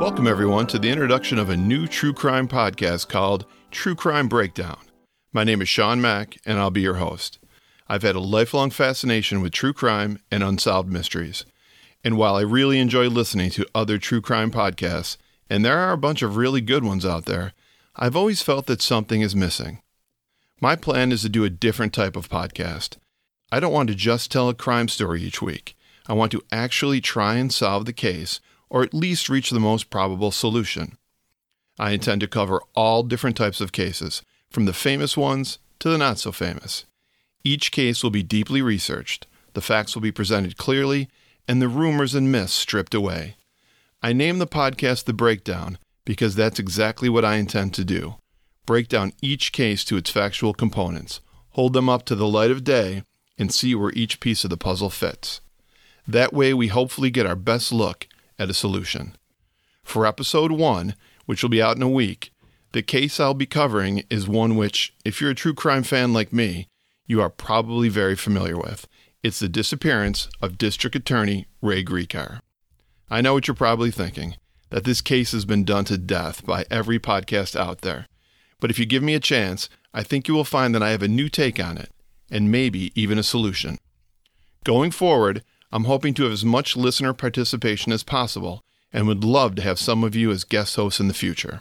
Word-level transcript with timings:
Welcome, 0.00 0.26
everyone, 0.26 0.66
to 0.68 0.78
the 0.78 0.88
introduction 0.88 1.38
of 1.38 1.50
a 1.50 1.58
new 1.58 1.86
true 1.86 2.14
crime 2.14 2.48
podcast 2.48 3.10
called 3.10 3.44
True 3.70 3.94
Crime 3.94 4.28
Breakdown. 4.28 4.78
My 5.30 5.44
name 5.44 5.60
is 5.60 5.68
Sean 5.68 6.00
Mack, 6.00 6.38
and 6.46 6.58
I'll 6.58 6.70
be 6.70 6.80
your 6.80 6.94
host. 6.94 7.38
I've 7.86 8.00
had 8.00 8.16
a 8.16 8.20
lifelong 8.20 8.70
fascination 8.70 9.42
with 9.42 9.52
true 9.52 9.74
crime 9.74 10.18
and 10.30 10.42
unsolved 10.42 10.90
mysteries. 10.90 11.44
And 12.02 12.16
while 12.16 12.34
I 12.34 12.40
really 12.40 12.78
enjoy 12.78 13.08
listening 13.08 13.50
to 13.50 13.66
other 13.74 13.98
true 13.98 14.22
crime 14.22 14.50
podcasts, 14.50 15.18
and 15.50 15.66
there 15.66 15.78
are 15.78 15.92
a 15.92 15.98
bunch 15.98 16.22
of 16.22 16.38
really 16.38 16.62
good 16.62 16.82
ones 16.82 17.04
out 17.04 17.26
there, 17.26 17.52
I've 17.94 18.16
always 18.16 18.40
felt 18.40 18.64
that 18.68 18.80
something 18.80 19.20
is 19.20 19.36
missing. 19.36 19.82
My 20.62 20.76
plan 20.76 21.12
is 21.12 21.20
to 21.22 21.28
do 21.28 21.44
a 21.44 21.50
different 21.50 21.92
type 21.92 22.16
of 22.16 22.30
podcast. 22.30 22.96
I 23.52 23.60
don't 23.60 23.74
want 23.74 23.90
to 23.90 23.94
just 23.94 24.32
tell 24.32 24.48
a 24.48 24.54
crime 24.54 24.88
story 24.88 25.20
each 25.20 25.42
week. 25.42 25.76
I 26.06 26.14
want 26.14 26.32
to 26.32 26.42
actually 26.50 27.02
try 27.02 27.34
and 27.34 27.52
solve 27.52 27.84
the 27.84 27.92
case, 27.92 28.40
or 28.70 28.82
at 28.82 28.94
least 28.94 29.28
reach 29.28 29.50
the 29.50 29.60
most 29.60 29.90
probable 29.90 30.30
solution. 30.30 30.96
I 31.78 31.90
intend 31.90 32.20
to 32.22 32.28
cover 32.28 32.62
all 32.74 33.02
different 33.02 33.36
types 33.36 33.60
of 33.60 33.72
cases, 33.72 34.22
from 34.50 34.64
the 34.64 34.72
famous 34.72 35.16
ones 35.16 35.58
to 35.80 35.88
the 35.88 35.98
not 35.98 36.18
so 36.18 36.32
famous. 36.32 36.84
Each 37.44 37.70
case 37.72 38.02
will 38.02 38.10
be 38.10 38.22
deeply 38.22 38.62
researched, 38.62 39.26
the 39.54 39.60
facts 39.60 39.94
will 39.94 40.02
be 40.02 40.12
presented 40.12 40.56
clearly, 40.56 41.08
and 41.48 41.60
the 41.60 41.68
rumors 41.68 42.14
and 42.14 42.30
myths 42.30 42.52
stripped 42.52 42.94
away. 42.94 43.36
I 44.02 44.12
named 44.12 44.40
the 44.40 44.46
podcast 44.46 45.04
The 45.04 45.12
Breakdown 45.12 45.78
because 46.04 46.34
that's 46.34 46.58
exactly 46.58 47.08
what 47.08 47.24
I 47.24 47.36
intend 47.36 47.74
to 47.74 47.84
do 47.84 48.16
break 48.66 48.86
down 48.86 49.12
each 49.20 49.50
case 49.50 49.84
to 49.84 49.96
its 49.96 50.10
factual 50.10 50.54
components, 50.54 51.20
hold 51.50 51.72
them 51.72 51.88
up 51.88 52.04
to 52.04 52.14
the 52.14 52.28
light 52.28 52.52
of 52.52 52.62
day, 52.62 53.02
and 53.36 53.52
see 53.52 53.74
where 53.74 53.90
each 53.96 54.20
piece 54.20 54.44
of 54.44 54.50
the 54.50 54.56
puzzle 54.56 54.90
fits. 54.90 55.40
That 56.06 56.32
way, 56.32 56.54
we 56.54 56.68
hopefully 56.68 57.10
get 57.10 57.26
our 57.26 57.34
best 57.34 57.72
look 57.72 58.06
at 58.40 58.50
a 58.50 58.54
solution. 58.54 59.14
For 59.84 60.06
episode 60.06 60.50
one, 60.50 60.96
which 61.26 61.42
will 61.42 61.50
be 61.50 61.62
out 61.62 61.76
in 61.76 61.82
a 61.82 61.88
week, 61.88 62.32
the 62.72 62.82
case 62.82 63.20
I'll 63.20 63.34
be 63.34 63.46
covering 63.46 64.04
is 64.10 64.26
one 64.26 64.56
which, 64.56 64.94
if 65.04 65.20
you're 65.20 65.30
a 65.30 65.34
true 65.34 65.54
crime 65.54 65.82
fan 65.82 66.12
like 66.12 66.32
me, 66.32 66.66
you 67.06 67.20
are 67.20 67.30
probably 67.30 67.88
very 67.88 68.16
familiar 68.16 68.56
with. 68.56 68.88
It's 69.22 69.40
the 69.40 69.48
disappearance 69.48 70.28
of 70.40 70.58
District 70.58 70.96
Attorney 70.96 71.46
Ray 71.60 71.84
Gricar. 71.84 72.40
I 73.10 73.20
know 73.20 73.34
what 73.34 73.46
you're 73.46 73.54
probably 73.54 73.90
thinking 73.90 74.36
that 74.70 74.84
this 74.84 75.00
case 75.00 75.32
has 75.32 75.44
been 75.44 75.64
done 75.64 75.84
to 75.84 75.98
death 75.98 76.46
by 76.46 76.64
every 76.70 76.98
podcast 76.98 77.56
out 77.56 77.80
there. 77.80 78.06
But 78.60 78.70
if 78.70 78.78
you 78.78 78.86
give 78.86 79.02
me 79.02 79.14
a 79.14 79.20
chance, 79.20 79.68
I 79.92 80.04
think 80.04 80.28
you 80.28 80.34
will 80.34 80.44
find 80.44 80.74
that 80.74 80.82
I 80.82 80.90
have 80.90 81.02
a 81.02 81.08
new 81.08 81.28
take 81.28 81.58
on 81.58 81.76
it, 81.76 81.90
and 82.30 82.52
maybe 82.52 82.92
even 82.94 83.18
a 83.18 83.24
solution. 83.24 83.78
Going 84.62 84.92
forward, 84.92 85.42
I'm 85.72 85.84
hoping 85.84 86.14
to 86.14 86.24
have 86.24 86.32
as 86.32 86.44
much 86.44 86.76
listener 86.76 87.12
participation 87.12 87.92
as 87.92 88.02
possible 88.02 88.62
and 88.92 89.06
would 89.06 89.24
love 89.24 89.54
to 89.54 89.62
have 89.62 89.78
some 89.78 90.02
of 90.02 90.16
you 90.16 90.30
as 90.30 90.44
guest 90.44 90.76
hosts 90.76 91.00
in 91.00 91.08
the 91.08 91.14
future. 91.14 91.60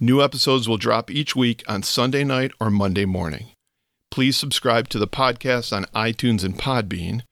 New 0.00 0.20
episodes 0.20 0.68
will 0.68 0.78
drop 0.78 1.10
each 1.10 1.36
week 1.36 1.62
on 1.68 1.82
Sunday 1.82 2.24
night 2.24 2.50
or 2.60 2.70
Monday 2.70 3.04
morning. 3.04 3.46
Please 4.10 4.36
subscribe 4.36 4.88
to 4.88 4.98
the 4.98 5.06
podcast 5.06 5.74
on 5.74 5.84
iTunes 5.94 6.44
and 6.44 6.58
Podbean, 6.58 7.22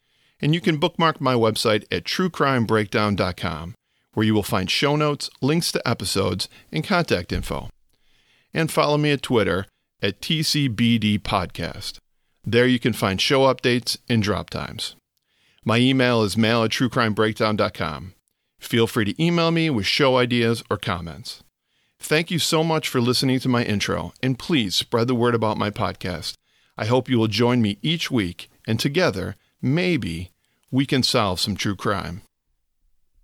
and 0.41 0.55
you 0.55 0.61
can 0.61 0.79
bookmark 0.79 1.21
my 1.21 1.35
website 1.35 1.85
at 1.91 2.05
truecrimebreakdown.com, 2.05 3.75
where 4.15 4.27
you 4.27 4.35
will 4.35 4.43
find 4.43 4.71
show 4.71 4.95
notes, 4.95 5.29
links 5.43 5.73
to 5.73 5.89
episodes, 5.89 6.49
and 6.73 6.85
contact 6.85 7.33
info 7.33 7.69
and 8.53 8.71
follow 8.71 8.99
me 8.99 9.13
at 9.13 9.23
Twitter 9.23 9.67
at 10.03 10.21
TCBD 10.21 11.21
Podcast. 11.21 11.99
There 12.45 12.67
you 12.67 12.79
can 12.79 12.93
find 12.93 13.21
show 13.21 13.43
updates 13.43 13.99
and 14.09 14.23
drop 14.23 14.51
times. 14.51 14.97
My 15.65 15.77
email 15.77 16.23
is 16.23 16.39
mail 16.39 16.65
at 16.65 16.71
truecrimebreakdown.com. 16.71 18.15
Feel 18.59 18.87
free 18.87 19.05
to 19.05 19.23
email 19.23 19.51
me 19.51 19.69
with 19.69 19.85
show 19.85 20.17
ideas 20.17 20.63
or 20.71 20.79
comments. 20.79 21.43
Thank 21.99 22.31
you 22.31 22.39
so 22.39 22.65
much 22.65 22.89
for 22.89 22.99
listening 22.99 23.41
to 23.41 23.49
my 23.49 23.63
intro, 23.63 24.15
and 24.23 24.39
please 24.39 24.75
spread 24.75 25.07
the 25.07 25.15
word 25.15 25.35
about 25.35 25.59
my 25.59 25.71
podcast. 25.71 26.35
I 26.79 26.87
hope 26.87 27.11
you 27.11 27.19
will 27.19 27.29
join 27.29 27.61
me 27.61 27.77
each 27.83 28.11
week, 28.11 28.49
and 28.67 28.81
together, 28.81 29.37
maybe, 29.61 30.31
we 30.71 30.87
can 30.87 31.03
solve 31.03 31.41
some 31.41 31.57
true 31.57 31.77
crime. 31.77 32.23